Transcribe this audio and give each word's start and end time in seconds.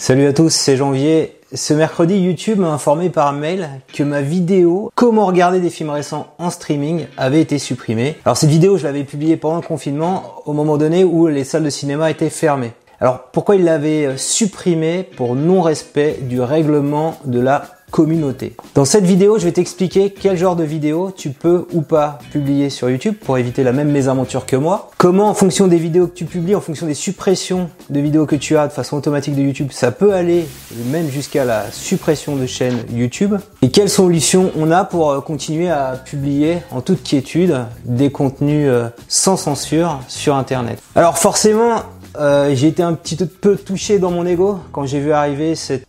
Salut 0.00 0.26
à 0.26 0.32
tous, 0.32 0.48
c'est 0.48 0.78
Janvier. 0.78 1.36
Ce 1.52 1.74
mercredi, 1.74 2.16
YouTube 2.16 2.58
m'a 2.58 2.70
informé 2.70 3.10
par 3.10 3.34
mail 3.34 3.68
que 3.92 4.02
ma 4.02 4.22
vidéo 4.22 4.90
Comment 4.94 5.26
regarder 5.26 5.60
des 5.60 5.68
films 5.68 5.90
récents 5.90 6.32
en 6.38 6.48
streaming 6.48 7.04
avait 7.18 7.42
été 7.42 7.58
supprimée. 7.58 8.16
Alors 8.24 8.38
cette 8.38 8.48
vidéo, 8.48 8.78
je 8.78 8.84
l'avais 8.84 9.04
publiée 9.04 9.36
pendant 9.36 9.56
le 9.56 9.62
confinement, 9.62 10.36
au 10.46 10.54
moment 10.54 10.78
donné 10.78 11.04
où 11.04 11.26
les 11.26 11.44
salles 11.44 11.64
de 11.64 11.68
cinéma 11.68 12.10
étaient 12.10 12.30
fermées. 12.30 12.72
Alors 12.98 13.24
pourquoi 13.30 13.56
il 13.56 13.64
l'avait 13.64 14.16
supprimée? 14.16 15.06
Pour 15.18 15.36
non-respect 15.36 16.20
du 16.22 16.40
règlement 16.40 17.18
de 17.26 17.40
la 17.40 17.64
communauté. 17.90 18.54
Dans 18.74 18.84
cette 18.84 19.04
vidéo, 19.04 19.38
je 19.38 19.44
vais 19.44 19.52
t'expliquer 19.52 20.10
quel 20.10 20.36
genre 20.36 20.56
de 20.56 20.64
vidéo 20.64 21.12
tu 21.14 21.30
peux 21.30 21.66
ou 21.72 21.82
pas 21.82 22.18
publier 22.32 22.70
sur 22.70 22.88
YouTube 22.88 23.14
pour 23.24 23.38
éviter 23.38 23.62
la 23.62 23.72
même 23.72 23.90
mésaventure 23.90 24.46
que 24.46 24.56
moi. 24.56 24.90
Comment, 24.98 25.28
en 25.28 25.34
fonction 25.34 25.66
des 25.66 25.76
vidéos 25.76 26.06
que 26.06 26.14
tu 26.14 26.24
publies, 26.24 26.54
en 26.54 26.60
fonction 26.60 26.86
des 26.86 26.94
suppressions 26.94 27.68
de 27.90 28.00
vidéos 28.00 28.26
que 28.26 28.36
tu 28.36 28.56
as 28.56 28.68
de 28.68 28.72
façon 28.72 28.96
automatique 28.96 29.34
de 29.34 29.42
YouTube, 29.42 29.68
ça 29.72 29.90
peut 29.90 30.12
aller 30.12 30.46
même 30.90 31.10
jusqu'à 31.10 31.44
la 31.44 31.70
suppression 31.72 32.36
de 32.36 32.46
chaînes 32.46 32.84
YouTube. 32.92 33.34
Et 33.62 33.70
quelles 33.70 33.90
solutions 33.90 34.52
on 34.56 34.70
a 34.70 34.84
pour 34.84 35.10
euh, 35.10 35.20
continuer 35.20 35.70
à 35.70 36.00
publier 36.04 36.58
en 36.70 36.80
toute 36.80 37.02
quiétude 37.02 37.56
des 37.84 38.10
contenus 38.10 38.68
euh, 38.68 38.88
sans 39.08 39.36
censure 39.36 40.00
sur 40.08 40.36
Internet? 40.36 40.80
Alors 40.94 41.18
forcément, 41.18 41.82
euh, 42.18 42.54
j'ai 42.54 42.68
été 42.68 42.82
un 42.82 42.94
petit 42.94 43.16
peu 43.16 43.56
touché 43.56 43.98
dans 43.98 44.10
mon 44.10 44.26
ego 44.26 44.58
quand 44.72 44.84
j'ai 44.84 45.00
vu 45.00 45.12
arriver 45.12 45.54
cette 45.54 45.86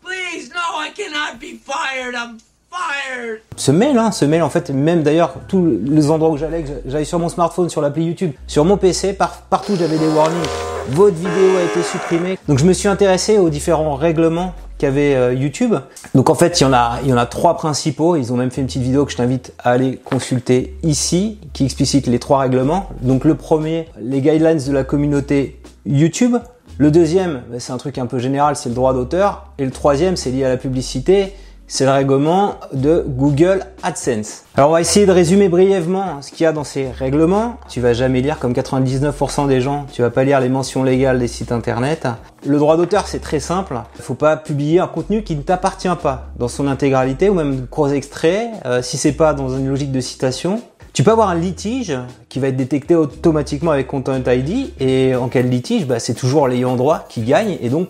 ce 3.58 3.72
mail, 3.72 3.98
hein, 3.98 4.12
ce 4.12 4.26
mail 4.26 4.42
en 4.44 4.50
fait, 4.50 4.70
même 4.70 5.04
d'ailleurs 5.04 5.36
tous 5.48 5.80
les 5.84 6.10
endroits 6.10 6.32
où 6.32 6.38
j'allais, 6.38 6.64
j'allais 6.86 7.06
sur 7.06 7.20
mon 7.20 7.30
smartphone, 7.30 7.70
sur 7.70 7.82
l'appli 7.82 8.06
YouTube, 8.06 8.32
sur 8.48 8.66
mon 8.66 8.78
PC, 8.78 9.14
partout 9.14 9.76
j'avais 9.78 9.98
des 9.98 10.08
warnings. 10.08 10.48
Votre 10.90 11.16
vidéo 11.16 11.58
a 11.60 11.64
été 11.64 11.84
supprimée. 11.84 12.38
Donc 12.48 12.60
je 12.60 12.66
me 12.66 12.74
suis 12.74 12.88
intéressé 12.88 13.38
aux 13.38 13.50
différents 13.50 13.96
règlements 13.96 14.54
qu'avait 14.80 15.16
euh, 15.16 15.34
YouTube. 15.34 15.76
Donc 16.16 16.32
en 16.32 16.36
fait, 16.36 16.60
il 16.60 16.64
y 16.64 16.66
en 16.66 16.74
a, 16.74 16.98
il 17.04 17.10
y 17.10 17.14
en 17.14 17.18
a 17.18 17.28
trois 17.28 17.56
principaux. 17.56 18.16
Ils 18.16 18.34
ont 18.34 18.36
même 18.36 18.50
fait 18.50 18.62
une 18.62 18.68
petite 18.68 18.82
vidéo 18.82 19.06
que 19.06 19.12
je 19.12 19.18
t'invite 19.18 19.54
à 19.60 19.72
aller 19.72 20.00
consulter 20.04 20.76
ici, 20.82 21.38
qui 21.54 21.66
explicite 21.66 22.08
les 22.08 22.18
trois 22.18 22.40
règlements. 22.40 22.90
Donc 23.02 23.26
le 23.26 23.36
premier, 23.36 23.88
les 24.02 24.22
guidelines 24.22 24.58
de 24.58 24.72
la 24.72 24.84
communauté 24.84 25.62
YouTube. 25.86 26.38
Le 26.80 26.90
deuxième, 26.90 27.44
c'est 27.60 27.74
un 27.74 27.78
truc 27.78 28.00
un 28.00 28.08
peu 28.08 28.18
général, 28.18 28.56
c'est 28.56 28.70
le 28.70 28.76
droit 28.76 28.94
d'auteur. 28.94 29.46
Et 29.60 29.66
le 29.66 29.72
troisième, 29.72 30.16
c'est 30.18 30.32
lié 30.32 30.46
à 30.46 30.50
la 30.50 30.58
publicité 30.58 31.34
c'est 31.72 31.86
le 31.86 31.92
règlement 31.92 32.56
de 32.74 33.02
Google 33.08 33.64
AdSense. 33.82 34.44
Alors 34.56 34.72
on 34.72 34.74
va 34.74 34.82
essayer 34.82 35.06
de 35.06 35.12
résumer 35.14 35.48
brièvement 35.48 36.22
ce 36.22 36.30
qu'il 36.30 36.44
y 36.44 36.46
a 36.46 36.52
dans 36.52 36.66
ces 36.66 36.92
règlements. 36.92 37.60
Tu 37.70 37.80
vas 37.80 37.94
jamais 37.94 38.20
lire 38.20 38.40
comme 38.40 38.52
99% 38.52 39.48
des 39.48 39.62
gens, 39.62 39.86
tu 39.90 40.02
vas 40.02 40.10
pas 40.10 40.26
lire 40.26 40.42
les 40.42 40.50
mentions 40.50 40.84
légales 40.84 41.18
des 41.20 41.30
sites 41.30 41.54
internet. 41.54 42.10
Le 42.46 42.58
droit 42.58 42.76
d'auteur 42.76 43.08
c'est 43.08 43.22
très 43.22 43.40
simple. 43.40 43.80
Il 43.96 44.02
faut 44.02 44.16
pas 44.16 44.36
publier 44.36 44.82
un 44.82 44.88
contenu 44.88 45.24
qui 45.24 45.34
ne 45.38 45.44
t'appartient 45.44 45.88
pas 46.04 46.26
dans 46.38 46.50
son 46.50 46.68
intégralité 46.68 47.30
ou 47.30 47.36
même 47.36 47.66
gros 47.72 47.88
extraits 47.88 48.50
euh, 48.66 48.82
si 48.82 48.98
c'est 48.98 49.14
pas 49.14 49.34
dans 49.34 49.48
une 49.48 49.70
logique 49.70 49.94
de 49.94 50.02
citation. 50.02 50.62
Tu 50.92 51.04
peux 51.04 51.12
avoir 51.12 51.30
un 51.30 51.36
litige 51.36 51.98
qui 52.28 52.40
va 52.40 52.50
être 52.50 52.58
détecté 52.58 52.96
automatiquement 52.96 53.72
avec 53.72 53.88
Content 53.88 54.22
ID 54.28 54.74
et 54.82 55.16
en 55.16 55.30
quel 55.30 55.48
litige 55.48 55.88
bah, 55.88 56.00
C'est 56.00 56.16
toujours 56.16 56.50
l'ayant 56.50 56.76
droit 56.76 57.06
qui 57.08 57.22
gagne 57.22 57.58
et 57.62 57.70
donc 57.70 57.88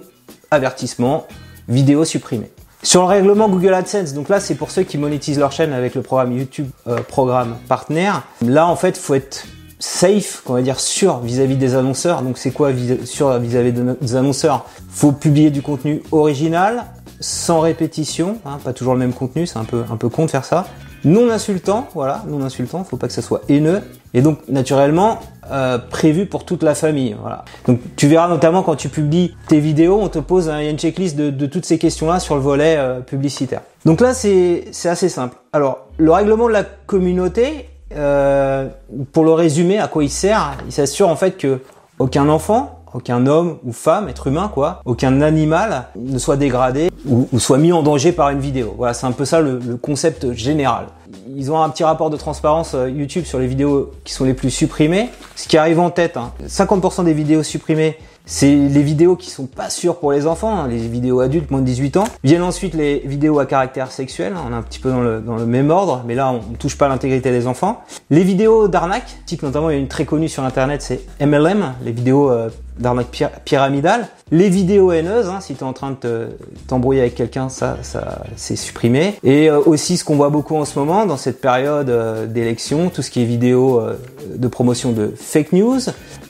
avertissement, 0.51 1.25
vidéo 1.67 2.05
supprimée. 2.05 2.51
Sur 2.83 3.01
le 3.01 3.07
règlement 3.07 3.47
Google 3.47 3.75
AdSense, 3.75 4.13
donc 4.13 4.27
là 4.27 4.39
c'est 4.39 4.55
pour 4.55 4.71
ceux 4.71 4.81
qui 4.81 4.97
monétisent 4.97 5.37
leur 5.37 5.51
chaîne 5.51 5.71
avec 5.71 5.93
le 5.93 6.01
programme 6.01 6.35
YouTube 6.35 6.67
euh, 6.87 6.97
Programme 7.07 7.57
Partenaire. 7.67 8.23
Là 8.43 8.65
en 8.65 8.75
fait 8.75 8.97
faut 8.97 9.13
être 9.13 9.45
safe, 9.77 10.41
on 10.47 10.53
va 10.53 10.63
dire 10.63 10.79
sûr 10.79 11.19
vis-à-vis 11.19 11.57
des 11.57 11.75
annonceurs. 11.75 12.23
Donc 12.23 12.39
c'est 12.39 12.49
quoi 12.49 12.71
sûr 13.05 13.37
vis-à-vis 13.37 13.71
des 14.01 14.15
annonceurs? 14.15 14.65
Faut 14.89 15.11
publier 15.11 15.51
du 15.51 15.61
contenu 15.61 16.01
original, 16.11 16.85
sans 17.21 17.61
répétition, 17.61 18.37
hein, 18.45 18.59
pas 18.63 18.73
toujours 18.73 18.93
le 18.93 18.99
même 18.99 19.13
contenu, 19.13 19.47
c'est 19.47 19.57
un 19.57 19.63
peu 19.63 19.83
un 19.89 19.95
peu 19.95 20.09
con 20.09 20.25
de 20.25 20.31
faire 20.31 20.45
ça 20.45 20.65
non 21.03 21.29
insultant, 21.29 21.87
voilà, 21.93 22.23
non 22.27 22.43
insultant, 22.43 22.83
faut 22.83 22.97
pas 22.97 23.07
que 23.07 23.13
ça 23.13 23.21
soit 23.21 23.41
haineux, 23.49 23.81
et 24.13 24.21
donc 24.21 24.47
naturellement 24.47 25.19
euh, 25.51 25.77
prévu 25.77 26.25
pour 26.25 26.45
toute 26.45 26.63
la 26.63 26.75
famille, 26.75 27.15
voilà. 27.19 27.43
Donc 27.65 27.79
tu 27.95 28.07
verras 28.07 28.27
notamment 28.27 28.61
quand 28.61 28.75
tu 28.75 28.89
publies 28.89 29.35
tes 29.47 29.59
vidéos, 29.59 29.99
on 29.99 30.09
te 30.09 30.19
pose 30.19 30.49
un, 30.49 30.59
une 30.59 30.77
checklist 30.77 31.15
de, 31.17 31.45
toutes 31.47 31.65
ces 31.65 31.79
questions-là 31.79 32.19
sur 32.19 32.35
le 32.35 32.41
volet 32.41 32.75
euh, 32.77 32.99
publicitaire. 32.99 33.61
Donc 33.85 33.99
là 33.99 34.13
c'est 34.13 34.65
c'est 34.71 34.89
assez 34.89 35.09
simple. 35.09 35.37
Alors 35.53 35.87
le 35.97 36.11
règlement 36.11 36.47
de 36.47 36.53
la 36.53 36.63
communauté, 36.63 37.69
euh, 37.95 38.67
pour 39.11 39.25
le 39.25 39.33
résumer, 39.33 39.79
à 39.79 39.87
quoi 39.87 40.03
il 40.03 40.09
sert 40.09 40.55
Il 40.67 40.71
s'assure 40.71 41.09
en 41.09 41.15
fait 41.15 41.37
que 41.37 41.61
aucun 41.99 42.29
enfant 42.29 42.80
aucun 42.93 43.25
homme 43.27 43.57
ou 43.63 43.73
femme, 43.73 44.09
être 44.09 44.27
humain 44.27 44.49
quoi, 44.53 44.81
aucun 44.85 45.21
animal 45.21 45.87
ne 45.95 46.17
soit 46.17 46.37
dégradé 46.37 46.89
ou, 47.05 47.27
soit 47.39 47.57
mis 47.57 47.71
en 47.71 47.83
danger 47.83 48.11
par 48.11 48.29
une 48.29 48.39
vidéo. 48.39 48.73
Voilà, 48.77 48.93
c'est 48.93 49.05
un 49.05 49.11
peu 49.11 49.25
ça 49.25 49.41
le, 49.41 49.59
concept 49.81 50.33
général. 50.33 50.87
Ils 51.35 51.51
ont 51.51 51.61
un 51.61 51.69
petit 51.69 51.83
rapport 51.83 52.09
de 52.09 52.17
transparence 52.17 52.73
euh, 52.75 52.89
YouTube 52.89 53.25
sur 53.25 53.39
les 53.39 53.47
vidéos 53.47 53.91
qui 54.03 54.13
sont 54.13 54.25
les 54.25 54.33
plus 54.33 54.49
supprimées. 54.49 55.09
Ce 55.35 55.47
qui 55.47 55.57
arrive 55.57 55.79
en 55.79 55.89
tête, 55.89 56.17
50% 56.47 57.01
hein, 57.01 57.03
des 57.03 57.13
vidéos 57.13 57.43
supprimées 57.43 57.97
c'est 58.25 58.53
les 58.55 58.83
vidéos 58.83 59.15
qui 59.15 59.29
sont 59.29 59.47
pas 59.47 59.69
sûres 59.69 59.97
pour 59.97 60.11
les 60.11 60.27
enfants, 60.27 60.55
hein, 60.55 60.67
les 60.67 60.87
vidéos 60.87 61.19
adultes 61.19 61.49
moins 61.49 61.59
de 61.59 61.65
18 61.65 61.97
ans. 61.97 62.03
Viennent 62.23 62.43
ensuite 62.43 62.73
les 62.73 62.99
vidéos 62.99 63.39
à 63.39 63.45
caractère 63.45 63.91
sexuel, 63.91 64.33
on 64.47 64.51
est 64.51 64.55
un 64.55 64.61
petit 64.61 64.79
peu 64.79 64.89
dans 64.89 65.01
le, 65.01 65.19
dans 65.19 65.35
le 65.35 65.45
même 65.45 65.69
ordre, 65.69 66.03
mais 66.05 66.15
là 66.15 66.31
on, 66.31 66.51
ne 66.51 66.55
touche 66.55 66.77
pas 66.77 66.87
l'intégrité 66.87 67.31
des 67.31 67.47
enfants. 67.47 67.81
Les 68.09 68.23
vidéos 68.23 68.67
d'arnaque, 68.67 69.17
notamment 69.41 69.69
il 69.69 69.73
y 69.73 69.75
a 69.77 69.79
une 69.79 69.87
très 69.87 70.05
connue 70.05 70.29
sur 70.29 70.43
internet, 70.43 70.81
c'est 70.81 71.01
MLM, 71.19 71.73
les 71.83 71.91
vidéos 71.91 72.29
euh, 72.29 72.49
d'arnaque 72.79 73.07
pyramidale. 73.45 74.07
Les 74.31 74.47
vidéos 74.47 74.93
haineuses, 74.93 75.27
hein, 75.27 75.39
si 75.41 75.55
tu 75.55 75.59
es 75.59 75.63
en 75.63 75.73
train 75.73 75.97
de 76.01 76.29
t'embrouiller 76.67 77.01
avec 77.01 77.15
quelqu'un, 77.15 77.49
ça, 77.49 77.77
ça 77.81 78.23
c'est 78.37 78.55
supprimé. 78.55 79.15
Et 79.23 79.49
euh, 79.49 79.59
aussi 79.59 79.97
ce 79.97 80.05
qu'on 80.05 80.15
voit 80.15 80.29
beaucoup 80.29 80.55
en 80.55 80.63
ce 80.63 80.79
moment 80.79 81.05
dans 81.05 81.17
cette 81.17 81.41
période 81.41 81.89
euh, 81.89 82.25
d'élection, 82.27 82.89
tout 82.89 83.01
ce 83.01 83.11
qui 83.11 83.21
est 83.21 83.25
vidéo 83.25 83.81
euh, 83.81 83.97
de 84.33 84.47
promotion 84.47 84.93
de 84.93 85.13
fake 85.13 85.51
news, 85.51 85.79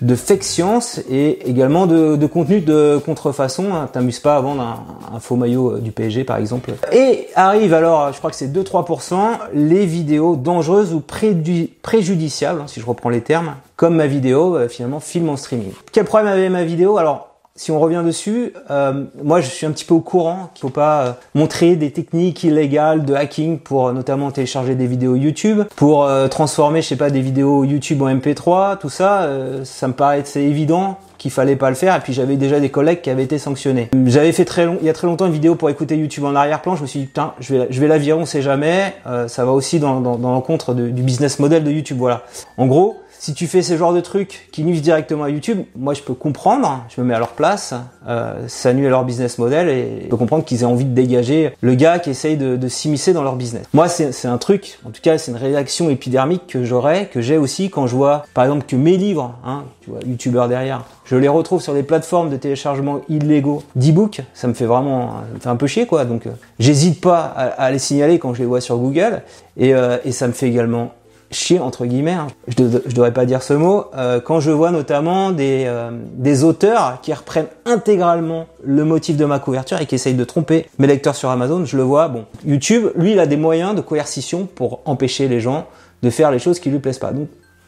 de 0.02 0.16
fake 0.16 0.44
science 0.44 1.00
et 1.12 1.48
également 1.48 1.86
de, 1.86 2.16
de 2.16 2.26
contenu 2.26 2.62
de 2.62 3.00
contrefaçon. 3.06 3.76
Hein. 3.76 3.88
T'amuses 3.94 4.20
pas 4.20 4.36
à 4.36 4.42
vendre 4.42 4.64
un, 4.64 5.16
un, 5.16 5.20
faux 5.20 5.36
maillot 5.36 5.78
du 5.78 5.92
PSG 5.92 6.24
par 6.24 6.38
exemple. 6.38 6.72
Et 6.92 7.28
arrive 7.36 7.76
alors, 7.76 8.12
je 8.14 8.18
crois 8.18 8.32
que 8.32 8.36
c'est 8.36 8.52
2-3%, 8.52 9.16
les 9.54 9.86
vidéos 9.86 10.36
dangereuses 10.36 10.92
ou 10.92 11.02
préjudiciables, 11.02 12.62
hein, 12.62 12.68
si 12.68 12.80
je 12.80 12.86
reprends 12.88 13.10
les 13.10 13.22
termes, 13.22 13.54
comme 13.82 13.96
ma 13.96 14.06
vidéo, 14.06 14.58
euh, 14.58 14.68
finalement, 14.70 15.00
film 15.00 15.28
en 15.30 15.38
streaming. 15.38 15.72
Quel 15.92 16.06
problème 16.06 16.32
avait 16.32 16.50
ma 16.50 16.64
vidéo? 16.64 17.00
Alors, 17.00 17.30
si 17.56 17.72
on 17.72 17.80
revient 17.80 18.04
dessus, 18.06 18.54
euh, 18.70 19.06
moi 19.24 19.42
je 19.42 19.50
suis 19.50 19.66
un 19.66 19.72
petit 19.72 19.86
peu 19.86 19.96
au 19.96 20.02
courant 20.02 20.52
qu'il 20.54 20.62
faut 20.62 20.70
pas 20.70 21.02
euh, 21.02 21.12
montrer 21.34 21.76
des 21.76 21.90
techniques 21.90 22.44
illégales 22.44 23.04
de 23.06 23.16
hacking 23.16 23.58
pour 23.58 23.92
notamment 23.92 24.30
télécharger 24.30 24.76
des 24.76 24.86
vidéos 24.86 25.16
YouTube, 25.16 25.64
pour 25.76 26.08
transformer, 26.30 26.84
je 26.84 26.90
sais 26.90 26.96
pas, 26.96 27.10
des 27.10 27.22
vidéos 27.22 27.64
YouTube 27.64 28.04
en 28.04 28.10
MP3, 28.14 28.78
tout 28.78 28.90
ça, 28.90 29.28
ça 29.64 29.88
me 29.88 29.94
paraît 29.94 30.24
évident 30.36 31.00
qu'il 31.18 31.32
fallait 31.32 31.56
pas 31.56 31.70
le 31.70 31.76
faire. 31.76 31.96
Et 31.96 32.00
puis 32.02 32.14
j'avais 32.14 32.36
déjà 32.36 32.60
des 32.60 32.70
collègues 32.70 33.02
qui 33.02 33.10
avaient 33.10 33.24
été 33.24 33.40
sanctionnés. 33.40 33.90
J'avais 34.06 34.32
fait 34.32 34.46
très 34.46 34.66
long, 34.66 34.78
il 34.80 34.86
y 34.86 34.90
a 34.90 34.94
très 34.94 35.08
longtemps 35.08 35.26
une 35.26 35.34
vidéo 35.34 35.56
pour 35.56 35.72
écouter 35.72 35.98
YouTube 35.98 36.26
en 36.26 36.36
arrière-plan. 36.36 36.76
Je 36.76 36.84
me 36.84 36.88
suis 36.88 37.00
dit 37.00 37.06
putain, 37.08 37.34
je 37.40 37.56
vais, 37.56 37.68
je 37.72 37.82
vais 37.82 37.88
la 37.88 37.98
virer, 37.98 38.20
on 38.20 38.26
sait 38.26 38.44
jamais. 38.44 38.94
ça 39.28 39.44
va 39.44 39.52
aussi 39.52 39.80
dans, 39.80 40.00
dans, 40.02 40.18
dans 40.18 40.32
l'encontre 40.32 40.76
du 40.76 41.02
business 41.02 41.40
model 41.40 41.64
de 41.64 41.72
YouTube. 41.72 41.98
Voilà. 41.98 42.24
En 42.58 42.68
gros, 42.68 43.01
si 43.22 43.36
tu 43.36 43.46
fais 43.46 43.62
ce 43.62 43.78
genre 43.78 43.94
de 43.94 44.00
trucs 44.00 44.50
qui 44.52 44.64
nuisent 44.64 44.82
directement 44.82 45.26
à 45.26 45.30
YouTube, 45.30 45.60
moi 45.76 45.94
je 45.94 46.02
peux 46.02 46.16
comprendre, 46.16 46.84
je 46.90 47.00
me 47.00 47.06
mets 47.06 47.14
à 47.14 47.20
leur 47.20 47.34
place, 47.34 47.76
euh, 48.08 48.48
ça 48.48 48.74
nuit 48.74 48.88
à 48.88 48.90
leur 48.90 49.06
business 49.06 49.38
model 49.38 49.70
et 49.70 50.00
je 50.06 50.08
peux 50.08 50.18
comprendre 50.18 50.44
qu'ils 50.44 50.64
aient 50.64 50.66
envie 50.66 50.86
de 50.86 50.96
dégager 50.96 51.54
le 51.62 51.76
gars 51.76 52.00
qui 52.00 52.10
essaye 52.10 52.36
de, 52.36 52.56
de 52.56 52.68
s'immiscer 52.68 53.14
dans 53.14 53.22
leur 53.22 53.36
business. 53.36 53.68
Moi 53.76 53.90
c'est 53.90 54.26
un 54.26 54.40
truc, 54.40 54.80
en 54.88 54.90
tout 54.90 55.02
cas 55.04 55.20
c'est 55.20 55.30
une 55.30 55.38
réaction 55.38 55.92
épidermique 55.92 56.48
que 56.48 56.66
j'aurais, 56.66 57.10
que 57.14 57.22
j'ai 57.22 57.38
aussi 57.38 57.70
quand 57.70 57.86
je 57.86 57.96
vois 57.96 58.26
par 58.34 58.44
exemple 58.44 58.66
que 58.66 58.76
mes 58.76 58.98
livres, 58.98 59.36
hein, 59.46 59.66
tu 59.82 59.92
vois, 59.92 60.00
youtubeurs 60.04 60.48
derrière, 60.48 60.84
je 61.06 61.16
les 61.16 61.28
retrouve 61.28 61.62
sur 61.62 61.76
des 61.76 61.84
plateformes 61.84 62.32
de 62.32 62.38
téléchargement 62.38 63.02
illégaux 63.08 63.62
d'e-book, 63.76 64.22
ça 64.34 64.48
me 64.48 64.56
fait 64.56 64.66
vraiment, 64.66 65.10
ça 65.12 65.36
me 65.36 65.40
fait 65.42 65.50
un 65.50 65.58
peu 65.58 65.68
chier 65.68 65.86
quoi, 65.86 66.06
donc 66.06 66.26
euh, 66.26 66.32
j'hésite 66.58 67.00
pas 67.02 67.22
à, 67.26 67.70
les 67.70 67.78
signaler 67.78 68.18
quand 68.18 68.34
je 68.34 68.40
les 68.40 68.48
vois 68.48 68.62
sur 68.62 68.80
Google 68.80 69.22
et, 69.58 69.76
euh, 69.76 70.00
et 70.06 70.12
ça 70.12 70.26
me 70.26 70.34
fait 70.34 70.48
également 70.48 70.94
chier 71.32 71.60
entre 71.60 71.86
guillemets, 71.86 72.12
hein. 72.12 72.28
je, 72.48 72.64
ne 72.64 72.68
devrais 72.94 73.14
pas 73.14 73.26
dire 73.26 73.42
ce 73.42 73.54
mot, 73.54 73.86
euh, 73.96 74.20
quand 74.20 74.40
je 74.40 74.52
vois 74.52 74.72
notamment 74.72 75.32
des, 75.32 75.64
euh, 75.66 75.92
des 76.14 76.44
auteurs 76.44 77.00
qui 77.02 77.14
reprennent 77.14 77.48
intégralement 77.66 78.48
le 78.64 78.84
motif 78.84 79.18
de 79.18 79.26
ma 79.26 79.40
couverture 79.40 79.80
et 79.82 79.86
qui 79.86 79.96
essayent 79.96 80.14
de 80.14 80.24
tromper 80.24 80.68
mes 80.78 80.88
lecteurs 80.88 81.16
sur 81.16 81.30
Amazon, 81.30 81.66
je 81.66 81.78
le 81.78 81.84
vois, 81.84 82.08
bon, 82.08 82.26
YouTube, 82.46 82.88
lui, 82.96 83.14
il 83.14 83.20
a 83.20 83.26
des 83.26 83.38
moyens 83.38 83.76
de 83.76 83.82
coercition 83.82 84.46
pour 84.46 84.82
empêcher 84.86 85.28
les 85.28 85.40
gens 85.40 85.68
de 86.04 86.10
faire 86.10 86.32
les 86.32 86.40
choses 86.40 86.60
qui 86.60 86.70
lui 86.70 86.80
plaisent 86.80 87.00
pas. 87.00 87.12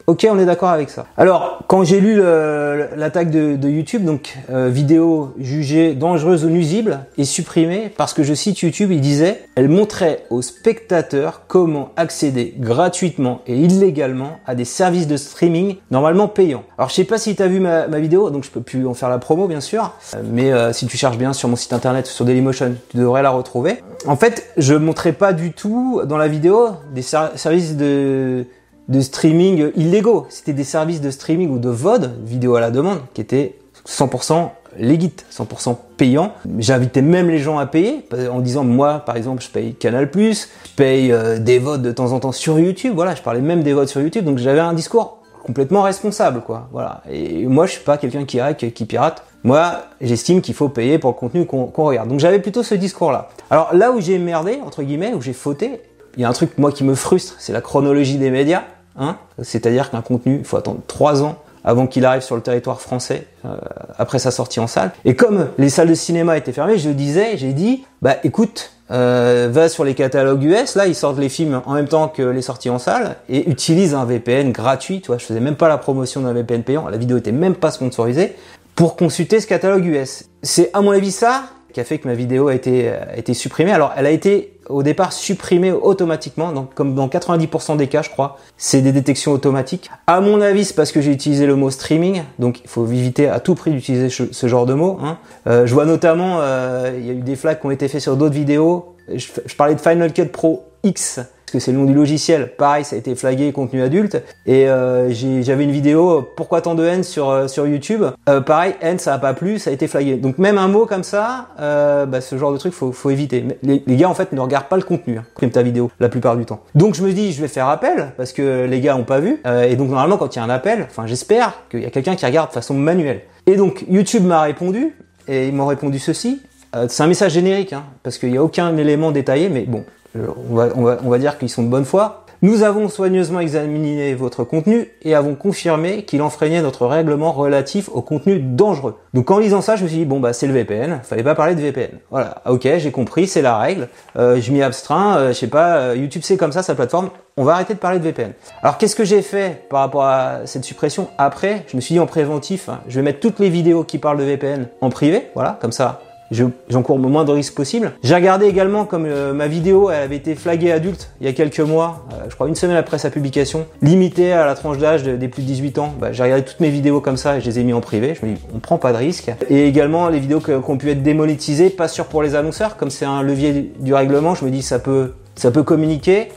Ok, 0.06 0.26
on 0.30 0.38
est 0.38 0.44
d'accord 0.44 0.68
avec 0.68 0.90
ça. 0.90 1.06
Alors, 1.16 1.60
quand 1.66 1.82
j'ai 1.82 1.98
lu 1.98 2.20
l'attaque 2.20 3.30
de, 3.30 3.68
YouTube, 3.68 4.04
donc 4.04 4.36
euh, 4.50 4.68
vidéo 4.68 5.32
jugée 5.38 5.94
dangereuse 5.94 6.44
ou 6.44 6.50
nuisible 6.50 7.00
et 7.16 7.24
supprimée 7.24 7.90
parce 7.96 8.12
que 8.12 8.22
je 8.22 8.34
cite 8.34 8.60
YouTube, 8.60 8.92
il 8.92 9.00
disait, 9.00 9.46
elle 9.54 9.70
montrait 9.70 10.26
aux 10.28 10.42
spectateurs 10.42 11.42
comment 11.48 11.90
accéder 11.96 12.54
gratuitement 12.58 13.40
et 13.46 13.56
illégalement 13.56 14.38
à 14.46 14.54
des 14.54 14.66
services 14.66 15.06
de 15.06 15.16
streaming 15.16 15.76
normalement 15.90 16.28
payants. 16.28 16.64
Alors, 16.76 16.90
je 16.90 16.96
sais 16.96 17.04
pas 17.04 17.16
si 17.16 17.34
tu 17.34 17.42
as 17.42 17.48
vu 17.48 17.60
ma, 17.60 17.86
vidéo, 17.86 18.28
donc 18.28 18.44
je 18.44 18.50
peux 18.50 18.60
plus 18.60 18.86
en 18.86 18.92
faire 18.92 19.08
la 19.08 19.18
promo 19.18 19.48
bien 19.48 19.60
sûr, 19.60 19.92
mais 20.22 20.52
euh, 20.52 20.74
si 20.74 20.86
tu 20.86 20.98
cherches 20.98 21.16
bien 21.16 21.32
sur 21.32 21.48
mon 21.48 21.56
site 21.56 21.72
internet 21.72 22.06
sur 22.06 22.26
Dailymotion, 22.26 22.74
tu 22.90 22.98
devrais 22.98 23.22
la 23.22 23.30
retrouver. 23.30 23.82
En 24.06 24.16
fait, 24.16 24.50
je 24.58 24.74
montrais 24.74 25.12
pas 25.12 25.32
du 25.32 25.52
tout 25.52 26.02
dans 26.04 26.18
la 26.18 26.28
vidéo 26.28 26.72
des 26.92 27.02
services 27.02 27.76
de 27.76 28.44
de 28.88 29.00
streaming 29.00 29.70
illégaux. 29.76 30.26
C'était 30.28 30.52
des 30.52 30.64
services 30.64 31.00
de 31.00 31.10
streaming 31.10 31.50
ou 31.50 31.58
de 31.58 31.68
VOD, 31.68 32.12
vidéo 32.24 32.56
à 32.56 32.60
la 32.60 32.70
demande, 32.70 33.00
qui 33.14 33.20
étaient 33.20 33.56
100% 33.86 34.50
legit, 34.78 35.14
100% 35.32 35.76
payants. 35.96 36.32
J'invitais 36.58 37.02
même 37.02 37.28
les 37.28 37.38
gens 37.38 37.58
à 37.58 37.66
payer 37.66 38.06
en 38.30 38.40
disant 38.40 38.64
moi 38.64 39.00
par 39.00 39.16
exemple 39.16 39.42
je 39.42 39.48
paye 39.48 39.74
Canal+, 39.74 40.10
je 40.12 40.46
paye 40.76 41.12
euh, 41.12 41.38
des 41.38 41.58
VOD 41.58 41.82
de 41.82 41.92
temps 41.92 42.12
en 42.12 42.20
temps 42.20 42.32
sur 42.32 42.58
YouTube. 42.58 42.92
Voilà, 42.94 43.14
je 43.14 43.22
parlais 43.22 43.40
même 43.40 43.62
des 43.62 43.72
VOD 43.72 43.88
sur 43.88 44.00
YouTube, 44.00 44.24
donc 44.24 44.38
j'avais 44.38 44.60
un 44.60 44.72
discours 44.72 45.18
complètement 45.44 45.82
responsable 45.82 46.40
quoi. 46.40 46.68
Voilà. 46.72 47.02
Et 47.10 47.46
moi 47.46 47.66
je 47.66 47.72
suis 47.72 47.84
pas 47.84 47.98
quelqu'un 47.98 48.24
qui 48.24 48.40
hack, 48.40 48.72
qui 48.74 48.84
pirate. 48.84 49.24
Moi, 49.44 49.82
j'estime 50.00 50.40
qu'il 50.40 50.54
faut 50.54 50.70
payer 50.70 50.98
pour 50.98 51.10
le 51.10 51.16
contenu 51.16 51.44
qu'on 51.44 51.70
regarde. 51.76 52.08
Donc 52.08 52.18
j'avais 52.18 52.38
plutôt 52.38 52.62
ce 52.62 52.74
discours-là. 52.74 53.28
Alors 53.50 53.74
là 53.74 53.92
où 53.92 54.00
j'ai 54.00 54.16
merdé, 54.16 54.58
entre 54.64 54.82
guillemets, 54.82 55.12
où 55.12 55.20
j'ai 55.20 55.34
fauté, 55.34 55.82
il 56.16 56.22
y 56.22 56.24
a 56.24 56.28
un 56.30 56.32
truc 56.32 56.56
moi 56.56 56.72
qui 56.72 56.82
me 56.82 56.94
frustre, 56.94 57.34
c'est 57.38 57.52
la 57.52 57.60
chronologie 57.60 58.16
des 58.16 58.30
médias. 58.30 58.62
Hein 58.98 59.16
C'est-à-dire 59.42 59.90
qu'un 59.90 60.02
contenu, 60.02 60.38
il 60.38 60.44
faut 60.44 60.56
attendre 60.56 60.80
trois 60.86 61.22
ans 61.22 61.36
avant 61.64 61.86
qu'il 61.86 62.04
arrive 62.04 62.22
sur 62.22 62.36
le 62.36 62.42
territoire 62.42 62.80
français 62.80 63.26
euh, 63.44 63.56
après 63.98 64.18
sa 64.18 64.30
sortie 64.30 64.60
en 64.60 64.66
salle. 64.66 64.92
Et 65.04 65.16
comme 65.16 65.48
les 65.58 65.70
salles 65.70 65.88
de 65.88 65.94
cinéma 65.94 66.36
étaient 66.36 66.52
fermées, 66.52 66.78
je 66.78 66.90
disais, 66.90 67.38
j'ai 67.38 67.52
dit, 67.54 67.84
bah 68.02 68.16
écoute, 68.22 68.72
euh, 68.90 69.48
va 69.50 69.70
sur 69.70 69.82
les 69.82 69.94
catalogues 69.94 70.44
US, 70.44 70.74
là 70.74 70.86
ils 70.86 70.94
sortent 70.94 71.18
les 71.18 71.30
films 71.30 71.62
en 71.64 71.72
même 71.72 71.88
temps 71.88 72.08
que 72.08 72.22
les 72.22 72.42
sorties 72.42 72.68
en 72.68 72.78
salle 72.78 73.16
et 73.30 73.48
utilise 73.48 73.94
un 73.94 74.04
VPN 74.04 74.52
gratuit. 74.52 75.00
Tu 75.00 75.06
vois, 75.06 75.16
je 75.16 75.24
faisais 75.24 75.40
même 75.40 75.56
pas 75.56 75.68
la 75.68 75.78
promotion 75.78 76.20
d'un 76.20 76.34
VPN 76.34 76.62
payant, 76.62 76.88
la 76.88 76.98
vidéo 76.98 77.16
était 77.16 77.32
même 77.32 77.54
pas 77.54 77.70
sponsorisée 77.70 78.36
pour 78.74 78.96
consulter 78.96 79.40
ce 79.40 79.46
catalogue 79.46 79.86
US. 79.86 80.24
C'est 80.42 80.70
à 80.74 80.82
mon 80.82 80.90
avis 80.90 81.12
ça 81.12 81.44
qui 81.72 81.80
a 81.80 81.84
fait 81.84 81.98
que 81.98 82.06
ma 82.06 82.14
vidéo 82.14 82.48
a 82.48 82.54
été 82.54 83.34
supprimée. 83.34 83.72
Alors 83.72 83.92
elle 83.96 84.06
a 84.06 84.10
été 84.10 84.53
au 84.68 84.82
départ 84.82 85.12
supprimé 85.12 85.72
automatiquement, 85.72 86.52
donc 86.52 86.74
comme 86.74 86.94
dans 86.94 87.08
90% 87.08 87.76
des 87.76 87.86
cas, 87.86 88.02
je 88.02 88.10
crois, 88.10 88.38
c'est 88.56 88.80
des 88.80 88.92
détections 88.92 89.32
automatiques. 89.32 89.90
À 90.06 90.20
mon 90.20 90.40
avis, 90.40 90.64
c'est 90.64 90.74
parce 90.74 90.92
que 90.92 91.00
j'ai 91.00 91.12
utilisé 91.12 91.46
le 91.46 91.56
mot 91.56 91.70
streaming, 91.70 92.22
donc 92.38 92.60
il 92.62 92.68
faut 92.68 92.86
éviter 92.86 93.28
à 93.28 93.40
tout 93.40 93.54
prix 93.54 93.70
d'utiliser 93.72 94.08
ce, 94.08 94.46
genre 94.46 94.66
de 94.66 94.74
mot. 94.74 94.98
Hein. 95.02 95.18
Euh, 95.46 95.66
je 95.66 95.74
vois 95.74 95.86
notamment, 95.86 96.38
euh, 96.40 96.92
il 96.98 97.06
y 97.06 97.10
a 97.10 97.12
eu 97.12 97.22
des 97.22 97.36
flags 97.36 97.60
qui 97.60 97.66
ont 97.66 97.70
été 97.70 97.88
faits 97.88 98.00
sur 98.00 98.16
d'autres 98.16 98.34
vidéos. 98.34 98.94
je 99.14 99.54
parlais 99.56 99.74
de 99.74 99.80
Final 99.80 100.12
Cut 100.12 100.26
Pro 100.26 100.64
X 100.82 101.20
que 101.54 101.60
c'est 101.60 101.72
le 101.72 101.78
nom 101.78 101.84
du 101.84 101.94
logiciel. 101.94 102.50
Pareil, 102.56 102.84
ça 102.84 102.96
a 102.96 102.98
été 102.98 103.14
flagué 103.14 103.52
contenu 103.52 103.82
adulte. 103.82 104.22
Et 104.44 104.68
euh, 104.68 105.10
j'avais 105.42 105.64
une 105.64 105.70
vidéo 105.70 106.28
pourquoi 106.36 106.60
tant 106.60 106.74
de 106.74 106.84
haine 106.84 107.04
sur 107.04 107.30
euh, 107.30 107.48
sur 107.48 107.66
YouTube. 107.66 108.02
Euh, 108.28 108.40
pareil, 108.40 108.74
haine, 108.82 108.98
ça 108.98 109.14
a 109.14 109.18
pas 109.18 109.34
plu, 109.34 109.58
ça 109.58 109.70
a 109.70 109.72
été 109.72 109.86
flagué. 109.86 110.16
Donc 110.16 110.38
même 110.38 110.58
un 110.58 110.68
mot 110.68 110.84
comme 110.84 111.04
ça, 111.04 111.48
bah, 111.58 112.20
ce 112.20 112.36
genre 112.36 112.52
de 112.52 112.58
truc, 112.58 112.72
faut 112.74 112.92
faut 112.92 113.10
éviter. 113.10 113.44
Les, 113.62 113.82
les, 113.86 113.96
gars 113.96 114.08
en 114.08 114.14
fait 114.14 114.32
ne 114.32 114.40
regardent 114.40 114.66
pas 114.66 114.76
le 114.76 114.82
contenu, 114.82 115.18
hein, 115.18 115.48
ta 115.52 115.62
vidéo 115.62 115.90
la 116.00 116.08
plupart 116.08 116.36
du 116.36 116.44
temps. 116.44 116.60
Donc 116.74 116.94
je 116.94 117.02
me 117.02 117.12
dis, 117.12 117.32
je 117.32 117.40
vais 117.40 117.48
faire 117.48 117.68
appel 117.68 118.12
parce 118.16 118.32
que 118.32 118.64
les 118.64 118.80
gars 118.80 118.96
ont 118.96 119.04
pas 119.04 119.20
vu. 119.20 119.40
et 119.68 119.76
donc 119.76 119.90
normalement 119.90 120.16
quand 120.16 120.34
il 120.34 120.38
y 120.38 120.42
a 120.42 120.44
un 120.44 120.50
appel, 120.50 120.86
enfin 120.90 121.06
j'espère 121.06 121.52
qu'il 121.70 121.82
y 121.82 121.86
a 121.86 121.90
quelqu'un 121.90 122.16
qui 122.16 122.26
regarde 122.26 122.48
de 122.48 122.54
façon 122.54 122.74
manuelle. 122.74 123.20
Et 123.46 123.56
donc 123.56 123.84
YouTube 123.88 124.24
m'a 124.24 124.42
répondu 124.42 124.96
et 125.28 125.48
ils 125.48 125.54
m'ont 125.54 125.66
répondu 125.66 125.98
ceci. 125.98 126.42
c'est 126.88 127.02
un 127.02 127.06
message 127.06 127.32
générique, 127.32 127.72
hein, 127.72 127.84
parce 128.02 128.18
qu'il 128.18 128.32
n'y 128.32 128.38
a 128.38 128.42
aucun 128.42 128.76
élément 128.76 129.12
détaillé, 129.12 129.48
mais 129.48 129.62
bon, 129.62 129.84
euh, 129.84 130.03
on 130.16 130.54
va, 130.54 130.68
on 130.74 131.10
va, 131.10 131.18
dire 131.18 131.38
qu'ils 131.38 131.48
sont 131.48 131.62
de 131.62 131.68
bonne 131.68 131.84
foi. 131.84 132.24
Nous 132.44 132.62
avons 132.62 132.90
soigneusement 132.90 133.40
examiné 133.40 134.14
votre 134.14 134.44
contenu 134.44 134.90
et 135.00 135.14
avons 135.14 135.34
confirmé 135.34 136.04
qu'il 136.04 136.20
enfreignait 136.20 136.60
notre 136.60 136.86
règlement 136.86 137.32
relatif 137.32 137.88
au 137.90 138.02
contenu 138.02 138.38
dangereux. 138.38 138.96
Donc 139.14 139.30
en 139.30 139.38
lisant 139.38 139.62
ça, 139.62 139.76
je 139.76 139.84
me 139.84 139.88
suis 139.88 139.96
dit 139.96 140.04
bon 140.04 140.20
bah 140.20 140.34
c'est 140.34 140.46
le 140.46 140.52
VPN, 140.52 141.00
fallait 141.02 141.22
pas 141.22 141.34
parler 141.34 141.54
de 141.54 141.62
VPN. 141.62 141.92
Voilà, 142.10 142.42
ok, 142.46 142.68
j'ai 142.76 142.90
compris, 142.90 143.28
c'est 143.28 143.40
la 143.40 143.56
règle. 143.56 143.88
Euh, 144.18 144.42
je 144.42 144.52
m'y 144.52 144.62
abstreins, 144.62 145.16
euh, 145.16 145.28
je 145.28 145.38
sais 145.38 145.46
pas, 145.46 145.76
euh, 145.76 145.96
YouTube 145.96 146.20
c'est 146.22 146.36
comme 146.36 146.52
ça 146.52 146.62
sa 146.62 146.74
plateforme. 146.74 147.08
On 147.38 147.44
va 147.44 147.54
arrêter 147.54 147.72
de 147.72 147.78
parler 147.78 147.98
de 147.98 148.04
VPN. 148.04 148.32
Alors 148.62 148.76
qu'est-ce 148.76 148.94
que 148.94 149.04
j'ai 149.04 149.22
fait 149.22 149.66
par 149.70 149.80
rapport 149.80 150.04
à 150.04 150.40
cette 150.44 150.64
suppression 150.64 151.08
après? 151.16 151.64
Je 151.68 151.76
me 151.76 151.80
suis 151.80 151.94
dit 151.94 152.00
en 152.00 152.06
préventif, 152.06 152.68
hein, 152.68 152.80
je 152.88 152.96
vais 152.96 153.02
mettre 153.02 153.20
toutes 153.20 153.38
les 153.38 153.48
vidéos 153.48 153.84
qui 153.84 153.96
parlent 153.96 154.18
de 154.18 154.24
VPN 154.24 154.68
en 154.82 154.90
privé, 154.90 155.30
voilà, 155.34 155.58
comme 155.62 155.72
ça 155.72 156.02
j'encours 156.30 156.98
le 156.98 157.08
moins 157.08 157.24
de 157.24 157.32
risques 157.32 157.54
possible. 157.54 157.92
J'ai 158.02 158.14
regardé 158.14 158.46
également 158.46 158.84
comme 158.84 159.06
euh, 159.06 159.32
ma 159.32 159.48
vidéo 159.48 159.90
elle 159.90 160.02
avait 160.02 160.16
été 160.16 160.34
flaguée 160.34 160.72
adulte 160.72 161.10
il 161.20 161.26
y 161.26 161.30
a 161.30 161.32
quelques 161.32 161.60
mois, 161.60 162.06
euh, 162.12 162.26
je 162.28 162.34
crois 162.34 162.48
une 162.48 162.54
semaine 162.54 162.76
après 162.76 162.98
sa 162.98 163.10
publication, 163.10 163.66
limitée 163.82 164.32
à 164.32 164.46
la 164.46 164.54
tranche 164.54 164.78
d'âge 164.78 165.04
des 165.04 165.28
plus 165.28 165.42
de 165.42 165.46
18 165.48 165.78
ans. 165.78 165.94
Bah, 166.00 166.12
j'ai 166.12 166.22
regardé 166.22 166.44
toutes 166.44 166.60
mes 166.60 166.70
vidéos 166.70 167.00
comme 167.00 167.16
ça 167.16 167.36
et 167.36 167.40
je 167.40 167.46
les 167.46 167.58
ai 167.58 167.64
mis 167.64 167.72
en 167.72 167.80
privé. 167.80 168.16
Je 168.20 168.26
me 168.26 168.34
dis 168.34 168.40
on 168.54 168.58
prend 168.58 168.78
pas 168.78 168.92
de 168.92 168.98
risque. 168.98 169.32
Et 169.50 169.66
également 169.66 170.08
les 170.08 170.20
vidéos 170.20 170.40
qui 170.40 170.52
ont 170.52 170.76
pu 170.76 170.90
être 170.90 171.02
démonétisées, 171.02 171.70
pas 171.70 171.88
sûr 171.88 172.06
pour 172.06 172.22
les 172.22 172.34
annonceurs, 172.34 172.76
comme 172.76 172.90
c'est 172.90 173.04
un 173.04 173.22
levier 173.22 173.72
du 173.78 173.94
règlement, 173.94 174.34
je 174.34 174.44
me 174.44 174.50
dis 174.50 174.62
ça 174.62 174.78
peut 174.78 175.12
ça 175.34 175.50
peut 175.50 175.62
communiquer. 175.62 176.28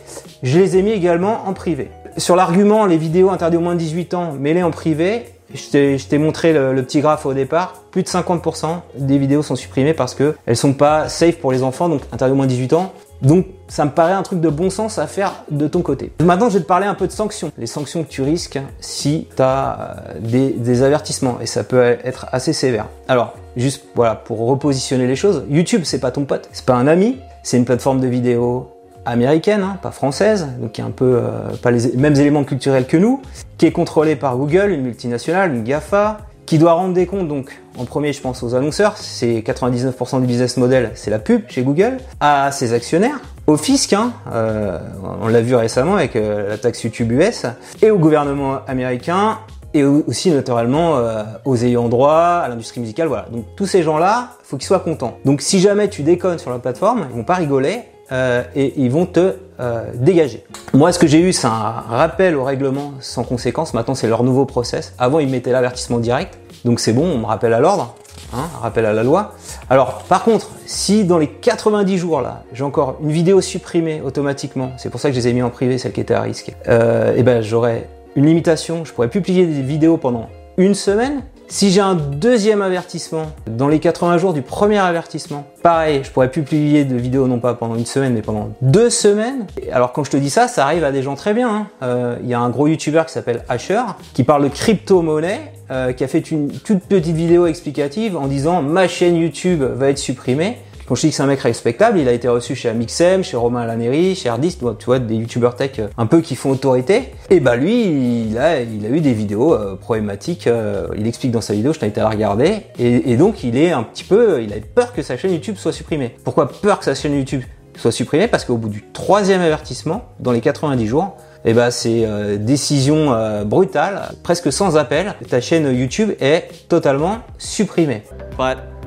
Je 0.43 0.59
les 0.59 0.77
ai 0.77 0.81
mis 0.81 0.91
également 0.91 1.47
en 1.47 1.53
privé. 1.53 1.89
Sur 2.17 2.35
l'argument 2.35 2.85
les 2.85 2.97
vidéos 2.97 3.29
interdites 3.29 3.59
au 3.59 3.63
moins 3.63 3.75
de 3.75 3.79
18 3.79 4.13
ans, 4.13 4.33
mets-les 4.39 4.63
en 4.63 4.71
privé 4.71 5.25
je 5.53 6.05
t'ai 6.05 6.17
montré 6.17 6.53
le, 6.53 6.81
petit 6.83 6.99
graphe 6.99 7.25
au 7.25 7.33
départ. 7.33 7.83
Plus 7.91 8.03
de 8.03 8.07
50% 8.07 8.79
des 8.97 9.17
vidéos 9.17 9.43
sont 9.43 9.55
supprimées 9.55 9.93
parce 9.93 10.13
que 10.13 10.35
elles 10.45 10.57
sont 10.57 10.73
pas 10.73 11.09
safe 11.09 11.37
pour 11.37 11.51
les 11.51 11.63
enfants, 11.63 11.89
donc 11.89 12.01
interdit 12.11 12.33
au 12.33 12.35
moins 12.35 12.47
18 12.47 12.73
ans. 12.73 12.93
Donc 13.21 13.47
ça 13.67 13.85
me 13.85 13.89
paraît 13.89 14.13
un 14.13 14.21
truc 14.21 14.39
de 14.39 14.49
bon 14.49 14.69
sens 14.69 14.99
à 14.99 15.07
faire 15.07 15.43
de 15.49 15.67
ton 15.67 15.81
côté. 15.81 16.11
Maintenant, 16.23 16.49
je 16.49 16.57
vais 16.57 16.63
te 16.63 16.67
parler 16.67 16.85
un 16.85 16.93
peu 16.93 17.07
de 17.07 17.11
sanctions. 17.11 17.51
Les 17.57 17.65
sanctions 17.65 18.03
que 18.03 18.09
tu 18.09 18.21
risques 18.21 18.59
si 18.79 19.27
tu 19.35 19.41
as 19.41 19.79
euh, 19.79 20.19
des, 20.19 20.51
des, 20.51 20.83
avertissements 20.83 21.39
et 21.41 21.47
ça 21.47 21.63
peut 21.63 21.81
être 21.81 22.27
assez 22.31 22.53
sévère. 22.53 22.85
Alors, 23.07 23.33
juste 23.55 23.85
voilà, 23.95 24.15
pour 24.15 24.45
repositionner 24.47 25.07
les 25.07 25.15
choses, 25.15 25.43
YouTube 25.49 25.81
c'est 25.83 25.99
pas 25.99 26.11
ton 26.11 26.25
pote, 26.25 26.47
c'est 26.51 26.65
pas 26.65 26.75
un 26.75 26.85
ami, 26.85 27.17
c'est 27.41 27.57
une 27.57 27.65
plateforme 27.65 27.99
de 27.99 28.07
vidéos 28.07 28.69
américaine, 29.07 29.63
hein, 29.63 29.77
pas 29.81 29.91
française, 29.91 30.47
donc 30.59 30.73
qui 30.73 30.81
a 30.81 30.85
un 30.85 30.91
peu 30.91 31.19
euh, 31.23 31.55
pas 31.61 31.71
les 31.71 31.95
mêmes 31.95 32.15
éléments 32.15 32.43
culturels 32.43 32.85
que 32.85 32.97
nous, 32.97 33.21
qui 33.57 33.65
est 33.65 33.71
contrôlée 33.71 34.15
par 34.15 34.37
Google, 34.37 34.71
une 34.71 34.81
multinationale, 34.81 35.53
une 35.53 35.63
GAFA, 35.63 36.19
qui 36.45 36.57
doit 36.57 36.73
rendre 36.73 36.93
des 36.93 37.05
comptes 37.05 37.27
donc 37.27 37.59
en 37.77 37.83
premier 37.83 38.13
je 38.13 38.21
pense 38.21 38.41
aux 38.41 38.55
annonceurs, 38.55 38.95
c'est 38.97 39.39
99% 39.39 40.21
du 40.21 40.27
business 40.27 40.57
model, 40.57 40.91
c'est 40.95 41.11
la 41.11 41.19
pub 41.19 41.43
chez 41.49 41.61
Google, 41.61 41.97
à 42.19 42.51
ses 42.51 42.73
actionnaires, 42.73 43.19
au 43.47 43.57
fisc, 43.57 43.93
hein, 43.93 44.13
euh, 44.33 44.79
on 45.21 45.27
l'a 45.27 45.41
vu 45.41 45.55
récemment 45.55 45.95
avec 45.95 46.15
euh, 46.15 46.49
la 46.49 46.57
taxe 46.57 46.83
YouTube 46.83 47.11
US, 47.11 47.45
et 47.81 47.91
au 47.91 47.97
gouvernement 47.97 48.59
américain, 48.67 49.39
et 49.73 49.83
aussi 49.83 50.31
naturellement 50.31 50.97
aux 51.45 51.57
ayants 51.57 51.89
droit, 51.89 52.41
à 52.43 52.47
l'industrie 52.47 52.79
musicale, 52.79 53.09
voilà. 53.09 53.27
Donc 53.31 53.45
tous 53.55 53.67
ces 53.67 53.83
gens-là, 53.83 54.29
faut 54.41 54.57
qu'ils 54.57 54.65
soient 54.65 54.79
contents. 54.79 55.17
Donc 55.23 55.41
si 55.41 55.59
jamais 55.59 55.87
tu 55.89 56.01
déconnes 56.01 56.39
sur 56.39 56.49
la 56.49 56.57
plateforme, 56.57 57.05
ils 57.11 57.15
vont 57.15 57.25
pas 57.25 57.35
rigoler, 57.35 57.83
euh, 58.11 58.43
et 58.55 58.73
ils 58.77 58.91
vont 58.91 59.05
te 59.05 59.35
euh, 59.59 59.83
dégager. 59.95 60.43
Moi, 60.73 60.91
ce 60.91 60.99
que 60.99 61.07
j'ai 61.07 61.19
eu, 61.19 61.33
c'est 61.33 61.47
un 61.47 61.83
rappel 61.89 62.35
au 62.35 62.43
règlement 62.43 62.93
sans 62.99 63.23
conséquence. 63.23 63.73
Maintenant, 63.73 63.95
c'est 63.95 64.07
leur 64.07 64.23
nouveau 64.23 64.45
process. 64.45 64.93
Avant, 64.97 65.19
ils 65.19 65.29
mettaient 65.29 65.51
l'avertissement 65.51 65.99
direct. 65.99 66.37
Donc 66.65 66.79
c'est 66.79 66.93
bon, 66.93 67.05
on 67.05 67.17
me 67.19 67.25
rappelle 67.25 67.53
à 67.53 67.59
l'ordre, 67.59 67.95
hein, 68.33 68.47
rappel 68.61 68.85
à 68.85 68.93
la 68.93 69.03
loi. 69.03 69.33
Alors, 69.69 70.03
par 70.03 70.23
contre, 70.23 70.49
si 70.65 71.05
dans 71.05 71.17
les 71.17 71.27
90 71.27 71.97
jours 71.97 72.21
là, 72.21 72.43
j'ai 72.51 72.63
encore 72.63 72.97
une 73.01 73.11
vidéo 73.11 73.41
supprimée 73.41 74.01
automatiquement, 74.03 74.71
c'est 74.77 74.89
pour 74.89 74.99
ça 74.99 75.09
que 75.09 75.15
je 75.15 75.19
les 75.19 75.27
ai 75.29 75.33
mis 75.33 75.43
en 75.43 75.49
privé, 75.49 75.77
celle 75.77 75.93
qui 75.93 76.01
était 76.01 76.13
à 76.13 76.21
risque, 76.21 76.53
euh, 76.67 77.15
et 77.15 77.23
ben 77.23 77.41
j'aurais 77.41 77.87
une 78.15 78.25
limitation. 78.25 78.83
Je 78.85 78.91
pourrais 78.91 79.07
publier 79.07 79.45
des 79.45 79.61
vidéos 79.61 79.97
pendant 79.97 80.29
une 80.57 80.73
semaine 80.73 81.21
si 81.49 81.71
j'ai 81.71 81.81
un 81.81 81.95
deuxième 81.95 82.61
avertissement, 82.61 83.31
dans 83.45 83.67
les 83.67 83.79
80 83.79 84.17
jours 84.17 84.33
du 84.33 84.41
premier 84.41 84.77
avertissement, 84.77 85.45
pareil, 85.63 86.01
je 86.03 86.11
pourrais 86.11 86.29
plus 86.29 86.43
publier 86.43 86.83
de 86.83 86.95
vidéos 86.95 87.27
non 87.27 87.39
pas 87.39 87.53
pendant 87.53 87.75
une 87.75 87.85
semaine, 87.85 88.13
mais 88.13 88.21
pendant 88.21 88.49
deux 88.61 88.89
semaines. 88.89 89.47
Alors 89.71 89.93
quand 89.93 90.03
je 90.03 90.11
te 90.11 90.17
dis 90.17 90.29
ça, 90.29 90.47
ça 90.47 90.65
arrive 90.65 90.83
à 90.83 90.91
des 90.91 91.01
gens 91.01 91.15
très 91.15 91.33
bien. 91.33 91.49
Hein. 91.49 91.67
Euh, 91.83 92.17
il 92.21 92.27
y 92.27 92.33
a 92.33 92.39
un 92.39 92.49
gros 92.49 92.67
YouTuber 92.67 93.03
qui 93.07 93.13
s'appelle 93.13 93.43
Asher, 93.47 93.81
qui 94.13 94.23
parle 94.23 94.43
de 94.43 94.49
crypto-monnaie, 94.49 95.53
euh, 95.71 95.93
qui 95.93 96.03
a 96.03 96.07
fait 96.07 96.31
une 96.31 96.51
toute 96.51 96.83
petite 96.83 97.15
vidéo 97.15 97.47
explicative 97.47 98.17
en 98.17 98.27
disant 98.27 98.61
ma 98.61 98.87
chaîne 98.87 99.15
YouTube 99.15 99.63
va 99.63 99.89
être 99.89 99.97
supprimée. 99.97 100.57
Quand 100.87 100.95
je 100.95 101.01
dis 101.01 101.09
que 101.09 101.15
c'est 101.15 101.23
un 101.23 101.27
mec 101.27 101.41
respectable, 101.41 101.99
il 101.99 102.07
a 102.07 102.13
été 102.13 102.29
reçu 102.29 102.55
chez 102.55 102.69
Amixem, 102.69 103.21
chez 103.21 103.35
Romain 103.35 103.65
Laneri, 103.65 104.15
chez 104.15 104.29
Ardis, 104.29 104.57
tu 104.79 104.85
vois, 104.85 104.99
des 104.99 105.15
youtubeurs 105.15 105.57
tech 105.57 105.79
euh, 105.79 105.87
un 105.97 106.05
peu 106.05 106.21
qui 106.21 106.37
font 106.37 106.51
autorité. 106.51 107.11
Et 107.29 107.41
bah 107.41 107.57
lui, 107.57 108.29
il 108.29 108.37
a, 108.37 108.61
il 108.61 108.85
a 108.85 108.89
eu 108.89 109.01
des 109.01 109.11
vidéos 109.11 109.53
euh, 109.53 109.75
problématiques. 109.75 110.47
Euh, 110.47 110.87
il 110.97 111.05
explique 111.05 111.33
dans 111.33 111.41
sa 111.41 111.53
vidéo, 111.53 111.73
je 111.73 111.79
t'invite 111.79 111.97
à 111.97 112.03
la 112.03 112.09
regarder. 112.09 112.59
Et, 112.79 113.17
donc 113.17 113.43
il 113.43 113.57
est 113.57 113.71
un 113.71 113.83
petit 113.83 114.05
peu, 114.05 114.41
il 114.41 114.53
a 114.53 114.55
peur 114.73 114.93
que 114.93 115.01
sa 115.01 115.17
chaîne 115.17 115.33
YouTube 115.33 115.57
soit 115.57 115.73
supprimée. 115.73 116.15
Pourquoi 116.23 116.49
peur 116.49 116.79
que 116.79 116.85
sa 116.85 116.95
chaîne 116.95 117.17
YouTube 117.17 117.41
soit 117.75 117.91
supprimée? 117.91 118.29
Parce 118.29 118.45
qu'au 118.45 118.55
bout 118.55 118.69
du 118.69 118.85
troisième 118.93 119.41
avertissement, 119.41 120.05
dans 120.21 120.31
les 120.31 120.39
90 120.39 120.87
jours, 120.87 121.17
et 121.43 121.51
eh 121.51 121.53
ben 121.53 121.69
c'est 121.69 122.05
euh, 122.05 122.37
décision 122.37 123.13
brutale, 123.45 124.13
presque 124.23 124.53
sans 124.53 124.77
appel. 124.77 125.15
Ta 125.29 125.41
chaîne 125.41 125.69
YouTube 125.77 126.11
est 126.21 126.49
totalement 126.69 127.17
supprimée. 127.37 128.03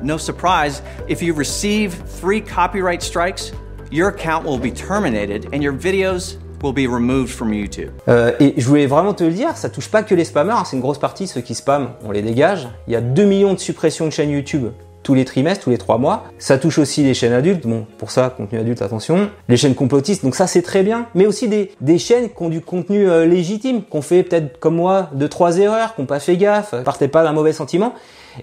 No 0.03 0.17
surprise, 0.17 0.81
if 1.07 1.21
you 1.21 1.33
receive 1.33 1.93
three 2.19 2.41
copyright 2.41 3.01
strikes, 3.01 3.51
your 3.91 4.09
account 4.09 4.45
will 4.45 4.59
be 4.59 4.71
terminated 4.71 5.47
and 5.53 5.61
your 5.61 5.73
videos 5.73 6.37
will 6.61 6.73
be 6.73 6.87
removed 6.87 7.29
from 7.29 7.53
YouTube. 7.53 7.91
Euh, 8.07 8.31
et 8.39 8.53
je 8.57 8.67
voulais 8.67 8.87
vraiment 8.87 9.13
te 9.13 9.23
le 9.23 9.31
dire, 9.31 9.57
ça 9.57 9.69
touche 9.69 9.89
pas 9.89 10.03
que 10.03 10.15
les 10.15 10.25
spammers, 10.25 10.53
hein, 10.53 10.63
c'est 10.65 10.75
une 10.75 10.81
grosse 10.81 10.99
partie 10.99 11.27
ceux 11.27 11.41
qui 11.41 11.55
spamment, 11.55 11.91
on 12.03 12.11
les 12.11 12.21
dégage. 12.21 12.67
Il 12.87 12.93
y 12.93 12.95
a 12.95 13.01
2 13.01 13.23
millions 13.25 13.53
de 13.53 13.59
suppressions 13.59 14.05
de 14.05 14.11
chaînes 14.11 14.31
YouTube 14.31 14.67
tous 15.03 15.13
les 15.13 15.25
trimestres, 15.25 15.63
tous 15.63 15.69
les 15.69 15.77
trois 15.77 15.97
mois. 15.97 16.25
Ça 16.37 16.57
touche 16.57 16.77
aussi 16.77 17.03
les 17.03 17.13
chaînes 17.13 17.33
adultes, 17.33 17.65
bon, 17.65 17.85
pour 17.97 18.11
ça, 18.11 18.29
contenu 18.29 18.59
adulte, 18.59 18.81
attention. 18.81 19.29
Les 19.49 19.57
chaînes 19.57 19.75
complotistes, 19.75 20.23
donc 20.23 20.35
ça 20.35 20.47
c'est 20.47 20.61
très 20.61 20.83
bien. 20.83 21.07
Mais 21.15 21.25
aussi 21.25 21.47
des, 21.47 21.71
des 21.81 21.97
chaînes 21.97 22.29
qui 22.29 22.43
ont 22.43 22.49
du 22.49 22.61
contenu 22.61 23.09
euh, 23.09 23.25
légitime, 23.25 23.83
qu'on 23.83 24.01
fait 24.01 24.23
peut-être 24.23 24.59
comme 24.59 24.75
moi 24.75 25.09
deux, 25.13 25.29
trois 25.29 25.57
erreurs, 25.57 25.95
qu'on 25.95 26.05
pas 26.05 26.19
fait 26.19 26.37
gaffe, 26.37 26.75
partez 26.83 27.07
pas 27.07 27.23
d'un 27.23 27.33
mauvais 27.33 27.53
sentiment. 27.53 27.93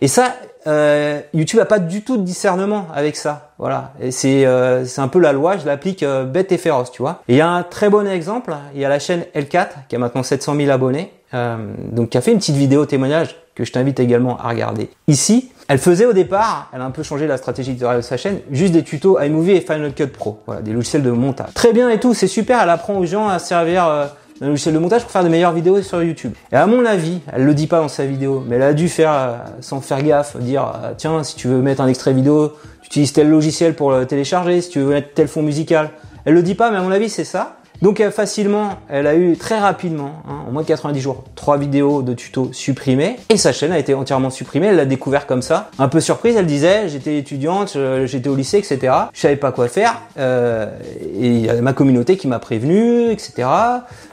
Et 0.00 0.08
ça, 0.08 0.34
euh, 0.68 1.20
YouTube 1.34 1.60
a 1.60 1.64
pas 1.64 1.78
du 1.78 2.02
tout 2.02 2.16
de 2.16 2.22
discernement 2.22 2.86
avec 2.94 3.16
ça. 3.16 3.48
Voilà. 3.58 3.92
Et 4.00 4.10
c'est 4.10 4.46
euh, 4.46 4.84
c'est 4.84 5.00
un 5.00 5.08
peu 5.08 5.18
la 5.18 5.32
loi, 5.32 5.56
je 5.56 5.66
l'applique 5.66 6.02
euh, 6.02 6.24
bête 6.24 6.52
et 6.52 6.58
féroce, 6.58 6.92
tu 6.92 7.02
vois. 7.02 7.22
Et 7.28 7.34
il 7.34 7.36
y 7.38 7.40
a 7.40 7.48
un 7.48 7.62
très 7.62 7.90
bon 7.90 8.06
exemple, 8.06 8.54
il 8.74 8.80
y 8.80 8.84
a 8.84 8.88
la 8.88 8.98
chaîne 8.98 9.24
L4 9.34 9.68
qui 9.88 9.96
a 9.96 9.98
maintenant 9.98 10.22
700 10.22 10.56
000 10.56 10.70
abonnés, 10.70 11.12
euh, 11.34 11.56
donc 11.90 12.10
qui 12.10 12.18
a 12.18 12.20
fait 12.20 12.32
une 12.32 12.38
petite 12.38 12.56
vidéo 12.56 12.86
témoignage 12.86 13.34
que 13.54 13.64
je 13.64 13.72
t'invite 13.72 13.98
également 13.98 14.38
à 14.38 14.48
regarder 14.48 14.90
ici. 15.08 15.50
Elle 15.66 15.78
faisait 15.78 16.06
au 16.06 16.12
départ, 16.12 16.70
elle 16.72 16.80
a 16.80 16.84
un 16.84 16.90
peu 16.90 17.02
changé 17.02 17.26
la 17.26 17.36
stratégie 17.36 17.74
de 17.74 18.00
sa 18.00 18.16
chaîne, 18.16 18.38
juste 18.50 18.72
des 18.72 18.84
tutos 18.84 19.20
iMovie 19.20 19.52
et 19.52 19.60
Final 19.60 19.92
Cut 19.92 20.06
Pro, 20.06 20.40
voilà, 20.46 20.62
des 20.62 20.72
logiciels 20.72 21.02
de 21.02 21.10
montage. 21.10 21.52
Très 21.54 21.72
bien 21.72 21.90
et 21.90 21.98
tout, 21.98 22.14
c'est 22.14 22.28
super, 22.28 22.62
elle 22.62 22.70
apprend 22.70 22.96
aux 22.96 23.04
gens 23.04 23.28
à 23.28 23.38
servir 23.38 24.08
euh, 24.40 24.46
un 24.46 24.48
logiciel 24.48 24.74
de 24.74 24.78
montage 24.78 25.02
pour 25.02 25.10
faire 25.10 25.24
de 25.24 25.28
meilleures 25.28 25.52
vidéos 25.52 25.82
sur 25.82 26.02
YouTube. 26.02 26.32
Et 26.52 26.56
à 26.56 26.66
mon 26.66 26.84
avis, 26.84 27.20
elle 27.32 27.44
le 27.44 27.54
dit 27.54 27.66
pas 27.66 27.80
dans 27.80 27.88
sa 27.88 28.06
vidéo, 28.06 28.44
mais 28.46 28.56
elle 28.56 28.62
a 28.62 28.72
dû 28.72 28.88
faire, 28.88 29.12
euh, 29.12 29.36
sans 29.60 29.80
faire 29.80 30.02
gaffe, 30.02 30.36
dire 30.38 30.72
euh, 30.82 30.92
tiens, 30.96 31.22
si 31.22 31.36
tu 31.36 31.48
veux 31.48 31.60
mettre 31.60 31.80
un 31.80 31.88
extrait 31.88 32.12
vidéo, 32.12 32.54
tu 32.82 32.86
utilises 32.86 33.12
tel 33.12 33.28
logiciel 33.28 33.74
pour 33.74 33.92
le 33.92 34.06
télécharger, 34.06 34.60
si 34.60 34.70
tu 34.70 34.80
veux 34.80 34.90
mettre 34.90 35.14
tel 35.14 35.28
fond 35.28 35.42
musical. 35.42 35.90
Elle 36.24 36.34
le 36.34 36.42
dit 36.42 36.54
pas, 36.54 36.70
mais 36.70 36.78
à 36.78 36.82
mon 36.82 36.90
avis, 36.90 37.08
c'est 37.08 37.24
ça. 37.24 37.57
Donc 37.82 38.02
facilement, 38.10 38.78
elle 38.88 39.06
a 39.06 39.14
eu 39.14 39.36
très 39.36 39.58
rapidement, 39.58 40.22
hein, 40.28 40.44
en 40.48 40.52
moins 40.52 40.62
de 40.62 40.68
90 40.68 41.00
jours, 41.00 41.24
trois 41.34 41.58
vidéos 41.58 42.02
de 42.02 42.14
tutos 42.14 42.50
supprimées 42.52 43.16
et 43.28 43.36
sa 43.36 43.52
chaîne 43.52 43.72
a 43.72 43.78
été 43.78 43.94
entièrement 43.94 44.30
supprimée. 44.30 44.68
Elle 44.68 44.76
l'a 44.76 44.84
découvert 44.84 45.26
comme 45.26 45.42
ça, 45.42 45.70
un 45.78 45.88
peu 45.88 46.00
surprise. 46.00 46.36
Elle 46.36 46.46
disait 46.46 46.88
j'étais 46.88 47.18
étudiante, 47.18 47.76
j'étais 48.04 48.28
au 48.28 48.34
lycée, 48.34 48.58
etc. 48.58 48.92
Je 49.12 49.20
savais 49.20 49.36
pas 49.36 49.52
quoi 49.52 49.68
faire 49.68 50.00
euh, 50.18 50.66
et 51.02 51.28
il 51.28 51.46
y 51.46 51.50
a 51.50 51.60
ma 51.60 51.72
communauté 51.72 52.16
qui 52.16 52.28
m'a 52.28 52.38
prévenu, 52.38 53.10
etc. 53.10 53.46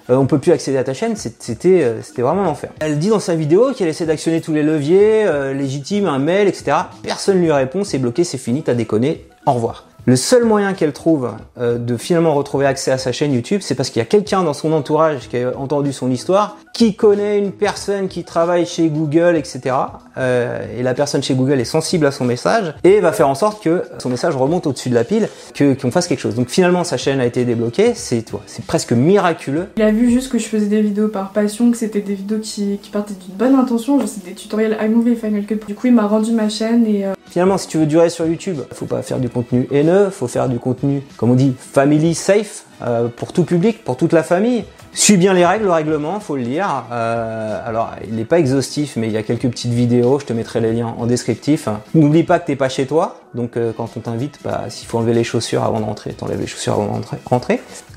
Euh, 0.09 0.15
on 0.15 0.25
peut 0.27 0.39
plus 0.39 0.51
accéder 0.51 0.77
à 0.77 0.83
ta 0.83 0.93
chaîne, 0.93 1.15
c'était 1.15 1.83
euh, 1.83 2.01
c'était 2.03 2.21
vraiment 2.21 2.43
l'enfer. 2.43 2.69
Elle 2.79 2.99
dit 2.99 3.09
dans 3.09 3.19
sa 3.19 3.35
vidéo 3.35 3.73
qu'elle 3.73 3.87
essaie 3.87 4.05
d'actionner 4.05 4.41
tous 4.41 4.53
les 4.53 4.63
leviers 4.63 5.25
euh, 5.25 5.53
légitimes, 5.53 6.07
un 6.07 6.19
mail, 6.19 6.47
etc. 6.47 6.77
Personne 7.01 7.41
lui 7.41 7.51
répond, 7.51 7.83
c'est 7.83 7.97
bloqué, 7.97 8.23
c'est 8.23 8.37
fini, 8.37 8.61
t'as 8.61 8.75
déconné, 8.75 9.25
au 9.45 9.53
revoir. 9.53 9.85
Le 10.07 10.15
seul 10.15 10.43
moyen 10.43 10.73
qu'elle 10.73 10.93
trouve 10.93 11.31
euh, 11.59 11.79
de 11.79 11.97
finalement 11.97 12.35
retrouver 12.35 12.67
accès 12.67 12.91
à 12.91 12.99
sa 12.99 13.11
chaîne 13.11 13.33
YouTube, 13.33 13.61
c'est 13.63 13.73
parce 13.73 13.89
qu'il 13.89 13.99
y 13.99 14.03
a 14.03 14.05
quelqu'un 14.05 14.43
dans 14.43 14.53
son 14.53 14.71
entourage 14.71 15.29
qui 15.29 15.37
a 15.37 15.57
entendu 15.57 15.93
son 15.93 16.11
histoire, 16.11 16.57
qui 16.75 16.95
connaît 16.95 17.39
une 17.39 17.51
personne 17.51 18.07
qui 18.07 18.23
travaille 18.23 18.67
chez 18.67 18.89
Google, 18.89 19.35
etc. 19.35 19.75
Euh, 20.19 20.63
et 20.77 20.83
la 20.83 20.93
personne 20.93 21.23
chez 21.23 21.33
Google 21.33 21.59
est 21.59 21.65
sensible 21.65 22.05
à 22.05 22.11
son 22.11 22.23
message 22.23 22.75
et 22.83 22.99
va 22.99 23.13
faire 23.13 23.27
en 23.27 23.33
sorte 23.33 23.63
que 23.63 23.81
son 23.97 24.09
message 24.09 24.35
remonte 24.35 24.67
au-dessus 24.67 24.89
de 24.89 24.93
la 24.95 25.05
pile, 25.05 25.27
que 25.55 25.73
qu'on 25.73 25.89
fasse 25.89 26.05
quelque 26.05 26.19
chose. 26.19 26.35
Donc 26.35 26.49
finalement, 26.49 26.83
sa 26.83 26.97
chaîne 26.97 27.19
a 27.19 27.25
été 27.25 27.43
débloquée. 27.43 27.93
C'est 27.95 28.21
toi, 28.21 28.41
c'est 28.45 28.63
presque 28.63 28.91
miraculeux. 28.91 29.69
Il 29.75 29.81
a 29.81 29.91
vu 29.91 30.11
juste 30.11 30.31
que 30.31 30.37
je 30.37 30.45
faisais 30.45 30.67
des 30.67 30.83
vidéos 30.83 31.07
par 31.07 31.31
passion, 31.31 31.71
que 31.71 31.77
c'était 31.77 32.01
des 32.01 32.13
vidéos 32.13 32.39
qui, 32.39 32.77
qui 32.77 32.91
partaient 32.91 33.15
d'une 33.15 33.35
bonne 33.35 33.55
intention. 33.55 33.99
Je 33.99 34.05
sais 34.05 34.21
des 34.23 34.33
tutoriels 34.33 34.77
iMovie 34.79 35.13
et 35.13 35.15
Final 35.15 35.47
Cut. 35.47 35.61
Du 35.67 35.73
coup, 35.73 35.87
il 35.87 35.93
m'a 35.93 36.05
rendu 36.05 36.31
ma 36.31 36.47
chaîne 36.47 36.85
et 36.85 37.07
euh, 37.07 37.13
Finalement, 37.35 37.57
si 37.57 37.67
tu 37.67 37.77
veux 37.77 37.85
durer 37.85 38.09
sur 38.09 38.25
YouTube, 38.25 38.59
faut 38.71 38.85
pas 38.85 39.01
faire 39.01 39.19
du 39.19 39.29
contenu 39.29 39.67
haineux, 39.71 39.94
faut 40.11 40.27
faire 40.27 40.49
du 40.49 40.59
contenu, 40.59 41.03
comme 41.17 41.31
on 41.31 41.35
dit, 41.35 41.53
family 41.57 42.15
safe, 42.15 42.65
euh, 42.81 43.07
pour 43.07 43.33
tout 43.33 43.43
public, 43.43 43.83
pour 43.83 43.97
toute 43.97 44.13
la 44.13 44.23
famille. 44.23 44.65
Suis 44.93 45.17
bien 45.17 45.33
les 45.33 45.45
règles, 45.45 45.65
le 45.65 45.71
règlement, 45.71 46.19
faut 46.21 46.37
le 46.37 46.43
lire. 46.43 46.85
Euh, 46.91 47.59
alors, 47.65 47.91
il 48.07 48.15
n'est 48.15 48.25
pas 48.25 48.39
exhaustif, 48.39 48.95
mais 48.95 49.07
il 49.07 49.13
y 49.13 49.17
a 49.17 49.23
quelques 49.23 49.49
petites 49.49 49.73
vidéos, 49.73 50.19
je 50.19 50.25
te 50.25 50.33
mettrai 50.33 50.61
les 50.61 50.71
liens 50.71 50.95
en 50.97 51.05
descriptif. 51.05 51.67
N'oublie 51.93 52.23
pas 52.23 52.39
que 52.39 52.47
t'es 52.47 52.55
pas 52.55 52.69
chez 52.69 52.85
toi, 52.85 53.17
donc 53.35 53.57
euh, 53.57 53.71
quand 53.75 53.89
on 53.95 53.99
t'invite, 53.99 54.39
bah, 54.43 54.65
s'il 54.69 54.87
faut 54.87 54.97
enlever 54.97 55.13
les 55.13 55.23
chaussures 55.23 55.63
avant 55.63 55.79
de 55.79 55.85
rentrer, 55.85 56.13
t'enlèves 56.13 56.39
les 56.39 56.47
chaussures 56.47 56.73
avant 56.73 56.99
de. 56.99 57.05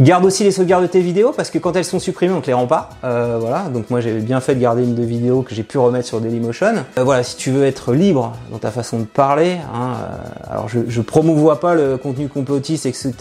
Garde 0.01 0.25
aussi 0.25 0.45
les 0.45 0.53
sauvegardes 0.53 0.83
de 0.83 0.89
tes 0.89 1.01
vidéos, 1.01 1.33
parce 1.33 1.51
que 1.51 1.59
quand 1.59 1.75
elles 1.77 1.85
sont 1.85 1.99
supprimées, 1.99 2.33
on 2.33 2.41
te 2.41 2.47
les 2.47 2.53
rend 2.53 2.67
pas. 2.67 2.91
Euh, 3.05 3.39
voilà, 3.41 3.65
donc 3.73 3.91
moi 3.91 4.01
j'avais 4.01 4.21
bien 4.21 4.41
fait 4.41 4.55
de 4.55 4.61
garder 4.61 4.83
une 4.85 4.95
de 4.95 5.03
vidéos 5.03 5.43
que 5.43 5.55
j'ai 5.55 5.63
pu 5.63 5.79
remettre 5.79 6.07
sur 6.07 6.21
Dailymotion. 6.21 6.85
Euh, 6.99 7.05
voilà, 7.05 7.23
si 7.23 7.37
tu 7.37 7.51
veux 7.51 7.65
être 7.65 7.93
libre 7.93 8.37
dans 8.51 8.59
ta 8.59 8.71
façon 8.71 9.01
de 9.01 9.05
parler, 9.05 9.57
hein, 9.73 9.95
euh, 10.01 10.53
alors 10.53 10.69
je, 10.69 10.81
je 10.89 11.01
promouvois 11.01 11.61
pas 11.61 11.75
le 11.75 11.97
contenu 11.97 12.29
complotiste, 12.29 12.87
etc. 12.87 13.13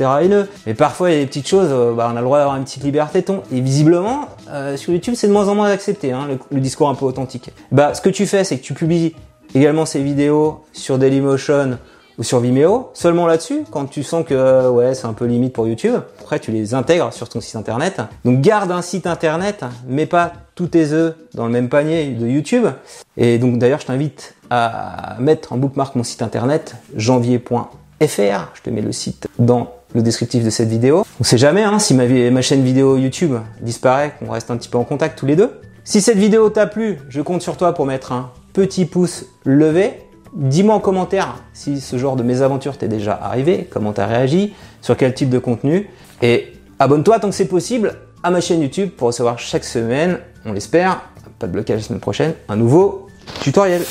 mais 0.65 0.73
parfois 0.73 1.09
il 1.09 1.13
y 1.13 1.17
a 1.17 1.21
des 1.21 1.27
petites 1.27 1.47
choses, 1.47 1.69
bah, 1.95 2.09
on 2.11 2.15
a 2.15 2.19
le 2.19 2.25
droit 2.25 2.37
d'avoir 2.37 2.57
une 2.57 2.63
petite 2.63 2.83
liberté 2.83 3.23
ton. 3.23 3.41
Et 3.51 3.61
visiblement, 3.61 4.29
sur 4.75 4.93
YouTube, 4.93 5.15
c'est 5.15 5.27
de 5.27 5.33
moins 5.33 5.47
en 5.47 5.55
moins 5.55 5.69
accepté, 5.69 6.11
hein, 6.11 6.25
le, 6.27 6.37
le, 6.51 6.61
discours 6.61 6.89
un 6.89 6.95
peu 6.95 7.05
authentique. 7.05 7.51
Bah, 7.71 7.93
ce 7.93 8.01
que 8.01 8.09
tu 8.09 8.25
fais, 8.25 8.43
c'est 8.43 8.57
que 8.57 8.63
tu 8.63 8.73
publies 8.73 9.15
également 9.55 9.85
ces 9.85 10.01
vidéos 10.01 10.63
sur 10.73 10.97
Dailymotion 10.97 11.77
ou 12.17 12.23
sur 12.23 12.39
Vimeo, 12.39 12.89
seulement 12.93 13.27
là-dessus, 13.27 13.63
quand 13.69 13.85
tu 13.85 14.03
sens 14.03 14.25
que 14.25 14.33
euh, 14.33 14.69
ouais, 14.69 14.95
c'est 14.95 15.05
un 15.05 15.13
peu 15.13 15.25
limite 15.25 15.53
pour 15.53 15.67
YouTube. 15.67 15.95
Après, 16.19 16.39
tu 16.39 16.51
les 16.51 16.73
intègres 16.73 17.13
sur 17.13 17.29
ton 17.29 17.41
site 17.41 17.55
internet. 17.55 18.01
Donc 18.25 18.41
garde 18.41 18.71
un 18.71 18.81
site 18.81 19.05
internet, 19.05 19.63
mets 19.87 20.07
pas 20.07 20.33
tous 20.55 20.67
tes 20.67 20.91
œufs 20.93 21.15
dans 21.33 21.45
le 21.45 21.51
même 21.51 21.69
panier 21.69 22.07
de 22.11 22.27
YouTube. 22.27 22.65
Et 23.17 23.37
donc 23.37 23.59
d'ailleurs, 23.59 23.79
je 23.79 23.85
t'invite 23.85 24.33
à 24.49 25.15
mettre 25.19 25.53
en 25.53 25.57
bookmark 25.57 25.95
mon 25.95 26.03
site 26.03 26.21
internet 26.21 26.75
janvier.fr. 26.95 27.69
Je 28.01 28.61
te 28.63 28.69
mets 28.69 28.81
le 28.81 28.91
site 28.91 29.27
dans 29.37 29.71
le 29.93 30.01
descriptif 30.01 30.43
de 30.43 30.49
cette 30.49 30.69
vidéo. 30.69 31.05
On 31.19 31.23
sait 31.23 31.37
jamais 31.37 31.63
hein, 31.63 31.79
si 31.79 31.93
ma, 31.93 32.05
ma 32.07 32.41
chaîne 32.41 32.63
vidéo 32.63 32.97
YouTube 32.97 33.35
disparaît, 33.61 34.13
qu'on 34.19 34.31
reste 34.31 34.49
un 34.49 34.57
petit 34.57 34.69
peu 34.69 34.77
en 34.77 34.83
contact 34.83 35.19
tous 35.19 35.25
les 35.25 35.35
deux. 35.35 35.51
Si 35.83 36.01
cette 36.01 36.17
vidéo 36.17 36.49
t'a 36.49 36.67
plu, 36.67 36.99
je 37.09 37.21
compte 37.21 37.41
sur 37.41 37.55
toi 37.57 37.73
pour 37.73 37.85
mettre 37.85 38.11
un 38.11 38.31
petit 38.53 38.85
pouce 38.85 39.25
levé. 39.45 39.93
Dis-moi 40.33 40.75
en 40.75 40.79
commentaire 40.79 41.35
si 41.53 41.79
ce 41.79 41.97
genre 41.97 42.15
de 42.15 42.23
mésaventure 42.23 42.77
t'est 42.77 42.87
déjà 42.87 43.19
arrivé, 43.21 43.67
comment 43.69 43.93
t'as 43.93 44.05
réagi, 44.05 44.53
sur 44.81 44.97
quel 44.97 45.13
type 45.13 45.29
de 45.29 45.39
contenu. 45.39 45.89
Et 46.21 46.53
abonne-toi 46.79 47.19
tant 47.19 47.29
que 47.29 47.35
c'est 47.35 47.47
possible 47.47 47.95
à 48.23 48.31
ma 48.31 48.41
chaîne 48.41 48.61
YouTube 48.61 48.89
pour 48.95 49.07
recevoir 49.07 49.39
chaque 49.39 49.63
semaine, 49.63 50.19
on 50.45 50.53
l'espère, 50.53 51.01
pas 51.39 51.47
de 51.47 51.51
blocage 51.51 51.77
la 51.77 51.83
semaine 51.83 51.99
prochaine, 51.99 52.33
un 52.49 52.55
nouveau 52.55 53.07
tutoriel. 53.41 53.83